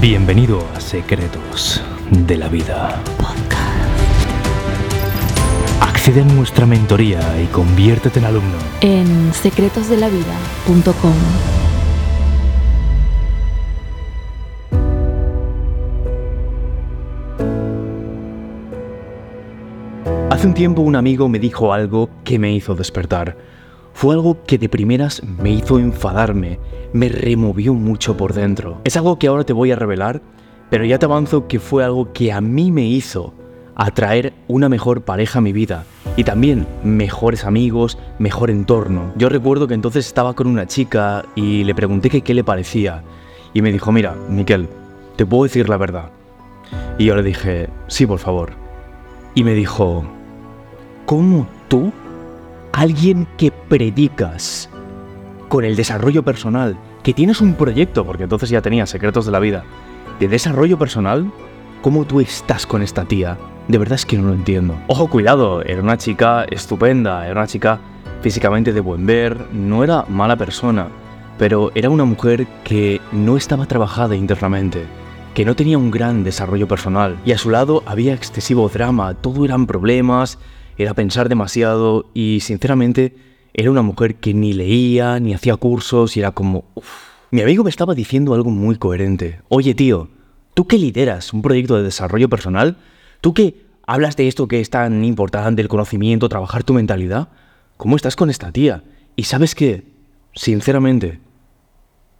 [0.00, 3.00] Bienvenido a Secretos de la Vida.
[5.80, 8.58] Accede a nuestra mentoría y conviértete en alumno.
[8.80, 11.14] en secretosdelavida.com.
[20.30, 23.36] Hace un tiempo un amigo me dijo algo que me hizo despertar.
[23.94, 26.58] Fue algo que de primeras me hizo enfadarme,
[26.92, 28.80] me removió mucho por dentro.
[28.84, 30.22] Es algo que ahora te voy a revelar,
[30.70, 33.34] pero ya te avanzo que fue algo que a mí me hizo
[33.74, 35.84] atraer una mejor pareja a mi vida
[36.16, 39.12] y también mejores amigos, mejor entorno.
[39.16, 43.02] Yo recuerdo que entonces estaba con una chica y le pregunté qué le parecía
[43.54, 44.68] y me dijo, mira, Miquel,
[45.16, 46.10] te puedo decir la verdad.
[46.98, 48.52] Y yo le dije, sí, por favor.
[49.34, 50.04] Y me dijo,
[51.06, 51.92] ¿cómo tú,
[52.72, 54.68] alguien que predicas
[55.48, 59.38] con el desarrollo personal, que tienes un proyecto, porque entonces ya tenías secretos de la
[59.38, 59.64] vida,
[60.18, 61.30] de desarrollo personal,
[61.82, 63.38] cómo tú estás con esta tía?
[63.68, 64.74] De verdad es que no lo entiendo.
[64.88, 67.78] Ojo, cuidado, era una chica estupenda, era una chica
[68.22, 70.88] físicamente de buen ver, no era mala persona,
[71.38, 74.86] pero era una mujer que no estaba trabajada internamente
[75.34, 79.44] que no tenía un gran desarrollo personal y a su lado había excesivo drama, todo
[79.44, 80.38] eran problemas,
[80.76, 83.14] era pensar demasiado y sinceramente
[83.54, 86.64] era una mujer que ni leía, ni hacía cursos y era como...
[87.30, 89.40] Mi amigo me estaba diciendo algo muy coherente.
[89.48, 90.08] Oye tío,
[90.54, 92.76] ¿tú que lideras un proyecto de desarrollo personal?
[93.20, 97.28] ¿Tú que hablas de esto que es tan importante, el conocimiento, trabajar tu mentalidad?
[97.76, 98.84] ¿Cómo estás con esta tía?
[99.16, 99.84] Y sabes que,
[100.34, 101.20] sinceramente,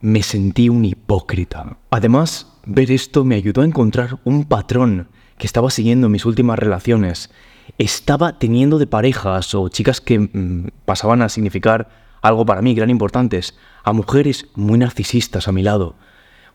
[0.00, 1.78] me sentí un hipócrita.
[1.90, 6.58] Además, ver esto me ayudó a encontrar un patrón que estaba siguiendo en mis últimas
[6.58, 7.30] relaciones.
[7.76, 11.88] Estaba teniendo de parejas o chicas que mm, pasaban a significar
[12.22, 15.94] algo para mí, gran importantes, a mujeres muy narcisistas a mi lado,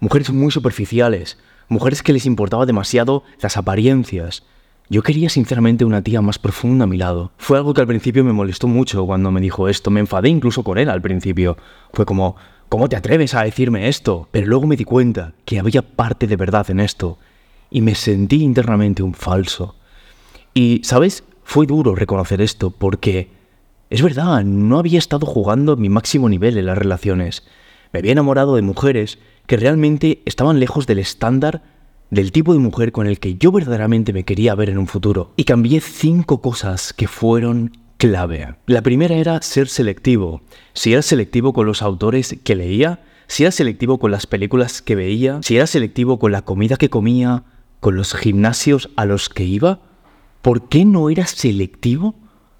[0.00, 1.38] mujeres muy superficiales,
[1.68, 4.44] mujeres que les importaba demasiado las apariencias.
[4.88, 7.32] Yo quería sinceramente una tía más profunda a mi lado.
[7.38, 10.64] Fue algo que al principio me molestó mucho cuando me dijo esto, me enfadé incluso
[10.64, 11.56] con él al principio.
[11.92, 12.36] Fue como,
[12.68, 14.28] ¿cómo te atreves a decirme esto?
[14.32, 17.18] Pero luego me di cuenta que había parte de verdad en esto
[17.70, 19.76] y me sentí internamente un falso.
[20.54, 21.24] Y, ¿sabes?
[21.44, 23.30] Fue duro reconocer esto porque
[23.90, 27.44] es verdad, no había estado jugando mi máximo nivel en las relaciones.
[27.92, 31.62] Me había enamorado de mujeres que realmente estaban lejos del estándar
[32.08, 35.32] del tipo de mujer con el que yo verdaderamente me quería ver en un futuro.
[35.36, 38.54] Y cambié cinco cosas que fueron clave.
[38.66, 40.42] La primera era ser selectivo.
[40.72, 44.94] Si era selectivo con los autores que leía, si era selectivo con las películas que
[44.94, 47.44] veía, si era selectivo con la comida que comía,
[47.80, 49.80] con los gimnasios a los que iba,
[50.42, 52.16] ¿por qué no era selectivo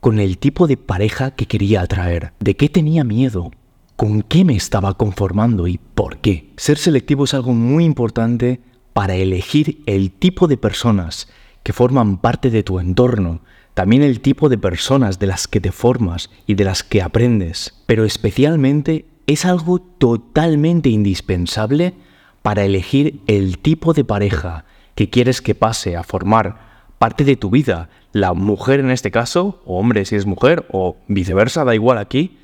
[0.00, 2.32] con el tipo de pareja que quería atraer?
[2.38, 3.50] ¿De qué tenía miedo?
[3.96, 6.52] ¿Con qué me estaba conformando y por qué?
[6.56, 8.60] Ser selectivo es algo muy importante
[8.92, 11.28] para elegir el tipo de personas
[11.64, 13.40] que forman parte de tu entorno,
[13.74, 17.82] también el tipo de personas de las que te formas y de las que aprendes,
[17.86, 21.94] pero especialmente es algo totalmente indispensable
[22.42, 24.64] para elegir el tipo de pareja
[24.94, 26.73] que quieres que pase a formar
[27.04, 30.96] parte de tu vida, la mujer en este caso, o hombre si es mujer, o
[31.06, 32.38] viceversa, da igual aquí,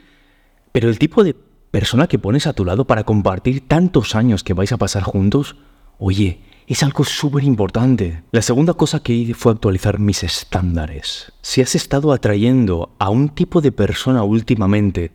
[0.71, 1.35] pero el tipo de
[1.71, 5.57] persona que pones a tu lado para compartir tantos años que vais a pasar juntos,
[5.97, 8.23] oye, es algo súper importante.
[8.33, 11.33] La segunda cosa que hice fue actualizar mis estándares.
[11.41, 15.13] Si has estado atrayendo a un tipo de persona últimamente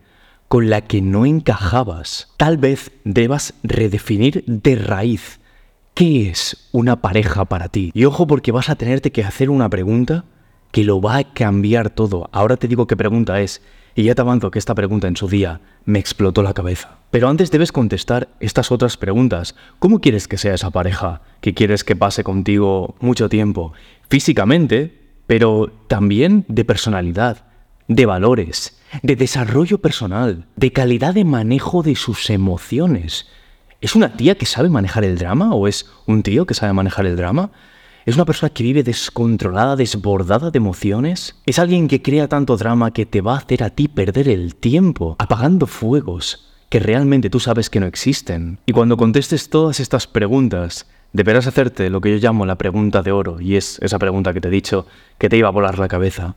[0.47, 5.39] con la que no encajabas, tal vez debas redefinir de raíz
[5.95, 7.91] qué es una pareja para ti.
[7.95, 10.25] Y ojo porque vas a tenerte que hacer una pregunta
[10.71, 12.29] que lo va a cambiar todo.
[12.33, 13.61] Ahora te digo qué pregunta es,
[13.95, 16.97] y ya te avanzo que esta pregunta en su día me explotó la cabeza.
[17.11, 19.55] Pero antes debes contestar estas otras preguntas.
[19.79, 21.21] ¿Cómo quieres que sea esa pareja?
[21.39, 23.71] ¿Qué quieres que pase contigo mucho tiempo?
[24.09, 27.45] Físicamente, pero también de personalidad,
[27.87, 33.29] de valores, de desarrollo personal, de calidad de manejo de sus emociones.
[33.85, 37.05] ¿Es una tía que sabe manejar el drama o es un tío que sabe manejar
[37.05, 37.51] el drama?
[38.07, 41.35] ¿Es una persona que vive descontrolada, desbordada de emociones?
[41.45, 44.55] ¿Es alguien que crea tanto drama que te va a hacer a ti perder el
[44.55, 48.57] tiempo, apagando fuegos que realmente tú sabes que no existen?
[48.65, 53.11] Y cuando contestes todas estas preguntas, deberás hacerte lo que yo llamo la pregunta de
[53.11, 54.87] oro, y es esa pregunta que te he dicho
[55.19, 56.33] que te iba a volar la cabeza.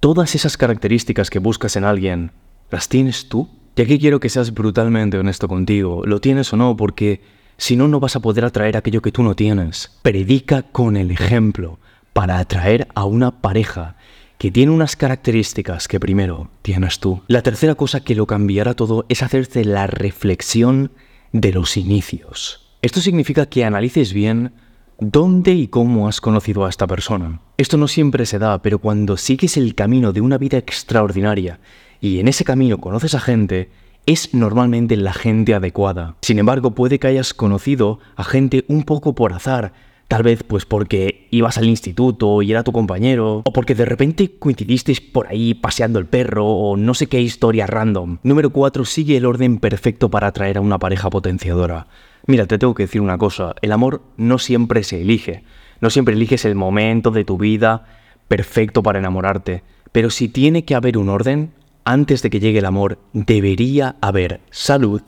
[0.00, 2.32] ¿Todas esas características que buscas en alguien,
[2.70, 3.50] las tienes tú?
[3.76, 6.76] Y aquí quiero que seas brutalmente honesto contigo, ¿lo tienes o no?
[6.76, 7.22] Porque
[7.56, 9.98] si no, no vas a poder atraer aquello que tú no tienes.
[10.02, 11.78] Predica con el ejemplo
[12.12, 13.96] para atraer a una pareja
[14.38, 17.22] que tiene unas características que primero tienes tú.
[17.26, 20.92] La tercera cosa que lo cambiará todo es hacerte la reflexión
[21.32, 22.70] de los inicios.
[22.82, 24.52] Esto significa que analices bien
[24.98, 27.40] dónde y cómo has conocido a esta persona.
[27.58, 31.60] Esto no siempre se da, pero cuando sigues el camino de una vida extraordinaria
[32.00, 33.70] y en ese camino conoces a gente,
[34.06, 36.16] es normalmente la gente adecuada.
[36.22, 39.72] Sin embargo, puede que hayas conocido a gente un poco por azar,
[40.10, 44.32] Tal vez pues porque ibas al instituto y era tu compañero, o porque de repente
[44.40, 48.18] coincidisteis por ahí paseando el perro, o no sé qué historia random.
[48.24, 48.84] Número 4.
[48.84, 51.86] Sigue el orden perfecto para atraer a una pareja potenciadora.
[52.26, 55.44] Mira, te tengo que decir una cosa, el amor no siempre se elige,
[55.80, 57.84] no siempre eliges el momento de tu vida
[58.26, 59.62] perfecto para enamorarte,
[59.92, 61.52] pero si tiene que haber un orden,
[61.84, 65.02] antes de que llegue el amor, debería haber salud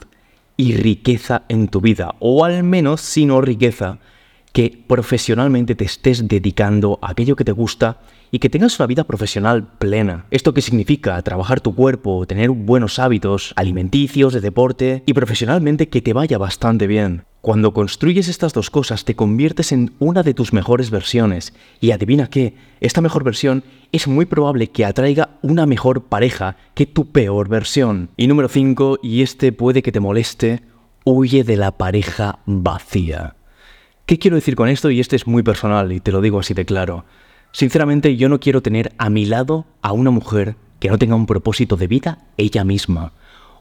[0.57, 3.99] y riqueza en tu vida, o al menos si no riqueza,
[4.53, 8.01] que profesionalmente te estés dedicando a aquello que te gusta
[8.31, 10.27] y que tengas una vida profesional plena.
[10.31, 11.21] ¿Esto qué significa?
[11.23, 16.87] Trabajar tu cuerpo, tener buenos hábitos alimenticios, de deporte y profesionalmente que te vaya bastante
[16.87, 17.25] bien.
[17.43, 22.29] Cuando construyes estas dos cosas te conviertes en una de tus mejores versiones y adivina
[22.29, 27.49] qué, esta mejor versión es muy probable que atraiga una mejor pareja que tu peor
[27.49, 28.11] versión.
[28.17, 30.63] Y número 5, y este puede que te moleste,
[31.05, 33.35] huye de la pareja vacía.
[34.13, 34.91] ¿Qué quiero decir con esto?
[34.91, 37.07] Y este es muy personal y te lo digo así de claro.
[37.51, 41.25] Sinceramente yo no quiero tener a mi lado a una mujer que no tenga un
[41.25, 43.15] propósito de vida ella misma.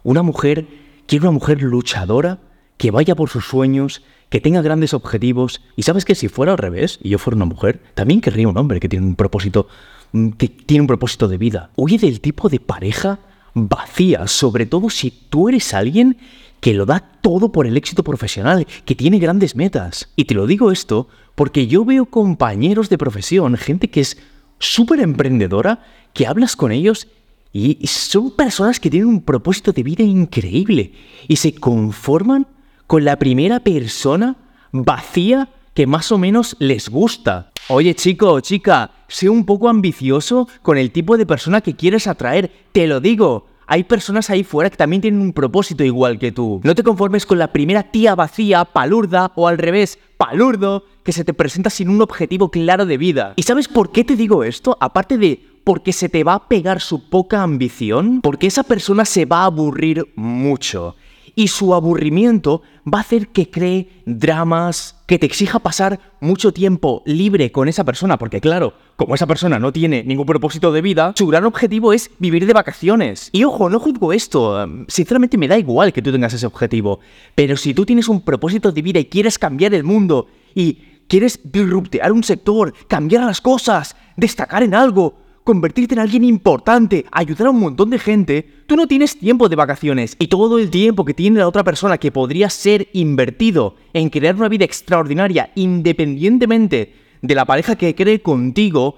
[0.03, 0.67] Una mujer,
[1.07, 2.39] quiero una mujer luchadora,
[2.75, 5.61] que vaya por sus sueños, que tenga grandes objetivos.
[5.77, 8.57] Y sabes que si fuera al revés, y yo fuera una mujer, también querría un
[8.57, 9.69] hombre que tiene un propósito,
[10.11, 11.69] mm, que tiene un propósito de vida.
[11.77, 13.19] Huye del tipo de pareja
[13.53, 16.17] vacía, sobre todo si tú eres alguien
[16.61, 20.09] que lo da todo por el éxito profesional, que tiene grandes metas.
[20.15, 24.17] Y te lo digo esto porque yo veo compañeros de profesión, gente que es
[24.59, 27.07] súper emprendedora, que hablas con ellos
[27.51, 30.93] y son personas que tienen un propósito de vida increíble
[31.27, 32.47] y se conforman
[32.87, 34.37] con la primera persona
[34.71, 37.51] vacía que más o menos les gusta.
[37.69, 42.07] Oye chico o chica, sé un poco ambicioso con el tipo de persona que quieres
[42.07, 46.33] atraer, te lo digo hay personas ahí fuera que también tienen un propósito igual que
[46.33, 46.59] tú.
[46.61, 51.23] No te conformes con la primera tía vacía, palurda o al revés, palurdo, que se
[51.23, 53.31] te presenta sin un objetivo claro de vida.
[53.37, 54.77] ¿Y sabes por qué te digo esto?
[54.81, 59.23] Aparte de porque se te va a pegar su poca ambición, porque esa persona se
[59.23, 60.97] va a aburrir mucho
[61.35, 67.03] y su aburrimiento va a hacer que cree dramas, que te exija pasar mucho tiempo
[67.05, 71.13] libre con esa persona, porque claro, como esa persona no tiene ningún propósito de vida,
[71.15, 73.29] su gran objetivo es vivir de vacaciones.
[73.31, 76.99] Y ojo, no juzgo esto, em, sinceramente me da igual que tú tengas ese objetivo,
[77.35, 81.39] pero si tú tienes un propósito de vida y quieres cambiar el mundo y quieres
[81.43, 87.51] disruptear un sector, cambiar las cosas, destacar en algo, convertirte en alguien importante, ayudar a
[87.51, 91.13] un montón de gente, tú no tienes tiempo de vacaciones y todo el tiempo que
[91.13, 97.35] tiene la otra persona que podría ser invertido en crear una vida extraordinaria independientemente de
[97.35, 98.95] la pareja que cree contigo,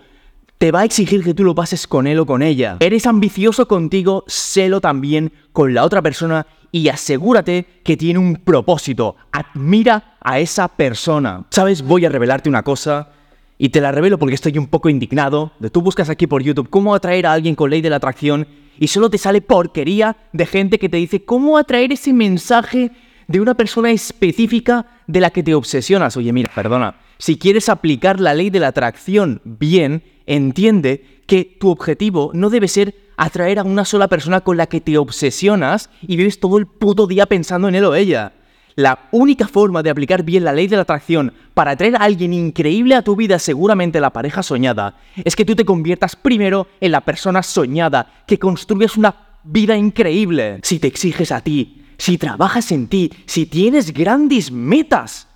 [0.57, 2.77] te va a exigir que tú lo pases con él o con ella.
[2.79, 9.15] Eres ambicioso contigo, sélo también con la otra persona y asegúrate que tiene un propósito.
[9.31, 11.45] Admira a esa persona.
[11.49, 11.81] ¿Sabes?
[11.81, 13.09] Voy a revelarte una cosa
[13.57, 15.51] y te la revelo porque estoy un poco indignado.
[15.59, 18.47] De tú buscas aquí por YouTube cómo atraer a alguien con ley de la atracción
[18.79, 22.91] y solo te sale porquería de gente que te dice cómo atraer ese mensaje
[23.27, 26.17] de una persona específica de la que te obsesionas.
[26.17, 31.69] Oye, mira, perdona, si quieres aplicar la ley de la atracción bien, entiende que tu
[31.69, 36.17] objetivo no debe ser atraer a una sola persona con la que te obsesionas y
[36.17, 38.33] vives todo el puto día pensando en él o ella.
[38.75, 42.33] La única forma de aplicar bien la ley de la atracción para atraer a alguien
[42.33, 46.91] increíble a tu vida, seguramente la pareja soñada, es que tú te conviertas primero en
[46.91, 50.59] la persona soñada, que construyas una vida increíble.
[50.63, 55.27] Si te exiges a ti, si trabajas en ti, si tienes grandes metas,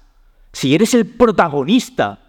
[0.52, 2.20] si eres el protagonista,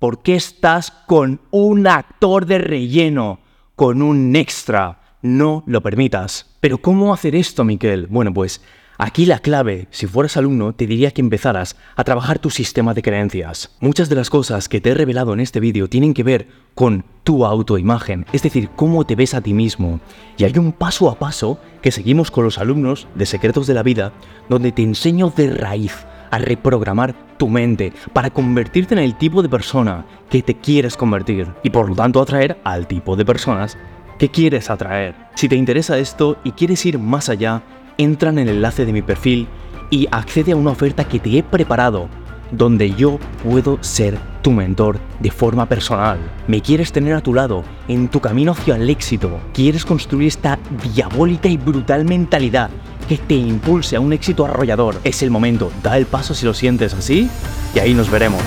[0.00, 3.38] ¿por qué estás con un actor de relleno,
[3.76, 5.00] con un extra?
[5.22, 6.46] No lo permitas.
[6.60, 8.06] Pero ¿cómo hacer esto, Miquel?
[8.08, 8.60] Bueno, pues
[9.00, 13.02] Aquí la clave, si fueras alumno, te diría que empezaras a trabajar tu sistema de
[13.02, 13.70] creencias.
[13.78, 17.04] Muchas de las cosas que te he revelado en este vídeo tienen que ver con
[17.22, 20.00] tu autoimagen, es decir, cómo te ves a ti mismo.
[20.36, 23.84] Y hay un paso a paso que seguimos con los alumnos de Secretos de la
[23.84, 24.12] Vida,
[24.48, 25.94] donde te enseño de raíz
[26.32, 31.46] a reprogramar tu mente para convertirte en el tipo de persona que te quieres convertir
[31.62, 33.78] y por lo tanto atraer al tipo de personas
[34.18, 35.14] que quieres atraer.
[35.36, 37.62] Si te interesa esto y quieres ir más allá,
[37.98, 39.48] entra en el enlace de mi perfil
[39.90, 42.08] y accede a una oferta que te he preparado
[42.50, 46.18] donde yo puedo ser tu mentor de forma personal.
[46.46, 49.38] Me quieres tener a tu lado en tu camino hacia el éxito.
[49.52, 50.58] Quieres construir esta
[50.94, 52.70] diabólica y brutal mentalidad
[53.08, 54.96] que te impulse a un éxito arrollador.
[55.04, 57.28] Es el momento, da el paso si lo sientes así
[57.74, 58.42] y ahí nos veremos.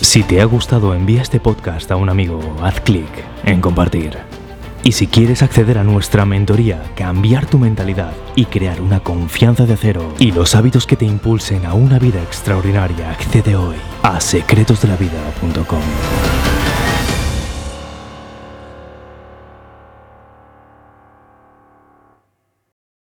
[0.00, 3.10] Si te ha gustado, envía este podcast a un amigo, haz clic
[3.44, 4.35] en compartir.
[4.86, 9.76] Y si quieres acceder a nuestra mentoría, cambiar tu mentalidad y crear una confianza de
[9.76, 13.74] cero y los hábitos que te impulsen a una vida extraordinaria, accede hoy
[14.04, 15.82] a secretosdelavida.com.